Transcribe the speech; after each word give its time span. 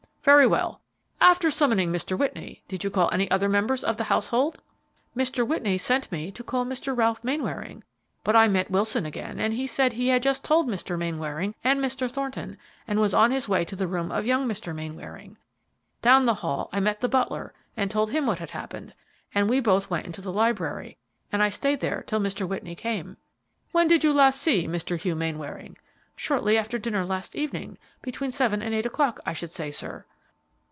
"Very 0.23 0.45
well. 0.45 0.81
After 1.19 1.49
summoning 1.49 1.91
Mr. 1.91 2.15
Whitney, 2.15 2.61
did 2.67 2.83
you 2.83 2.91
call 2.91 3.09
any 3.11 3.29
other 3.31 3.49
members 3.49 3.83
of 3.83 3.97
the 3.97 4.03
household?" 4.03 4.61
"Mr. 5.17 5.45
Whitney 5.45 5.79
sent 5.79 6.11
me 6.11 6.29
to 6.33 6.43
call 6.43 6.63
Mr. 6.63 6.95
Ralph 6.95 7.23
Mainwaring; 7.23 7.83
but 8.23 8.35
I 8.35 8.47
met 8.47 8.69
Wilson 8.69 9.07
again, 9.07 9.39
and 9.39 9.51
he 9.55 9.65
said 9.65 9.93
he 9.93 10.09
had 10.09 10.21
just 10.21 10.43
told 10.45 10.67
Mr. 10.67 10.95
Mainwaring 10.95 11.55
and 11.63 11.79
Mr. 11.83 12.09
Thornton, 12.09 12.59
and 12.87 12.99
was 12.99 13.15
on 13.15 13.31
his 13.31 13.49
way 13.49 13.65
to 13.65 13.75
the 13.75 13.87
room 13.87 14.11
of 14.11 14.27
young 14.27 14.47
Mr. 14.47 14.75
Mainwaring. 14.75 15.37
Down 16.03 16.25
the 16.27 16.35
hall 16.35 16.69
I 16.71 16.79
met 16.81 16.99
the 16.99 17.09
butler 17.09 17.55
and 17.75 17.89
told 17.89 18.11
him 18.11 18.27
what 18.27 18.37
had 18.37 18.51
happened, 18.51 18.93
and 19.33 19.49
we 19.49 19.59
both 19.59 19.89
went 19.89 20.05
into 20.05 20.21
the 20.21 20.31
library, 20.31 20.97
and 21.31 21.41
I 21.41 21.49
stayed 21.49 21.79
there 21.79 22.03
till 22.05 22.19
Mr. 22.19 22.47
Whitney 22.47 22.75
came." 22.75 23.17
"When 23.71 23.87
did 23.87 24.03
you 24.03 24.13
last 24.13 24.39
see 24.39 24.67
Mr. 24.67 24.99
Hugh 24.99 25.15
Mainwaring?" 25.15 25.77
"Shortly 26.15 26.59
after 26.59 26.77
dinner 26.77 27.03
last 27.07 27.35
evening, 27.35 27.79
between 28.03 28.31
seven 28.31 28.61
and 28.61 28.75
eight 28.75 28.85
o'clock, 28.85 29.19
I 29.25 29.33
should 29.33 29.49
say, 29.51 29.71
sir." 29.71 30.05